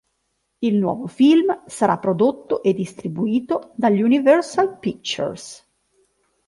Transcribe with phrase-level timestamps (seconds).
[0.63, 5.63] Il nuovo film sarà prodotto e distribuito dall'Universal Pictures.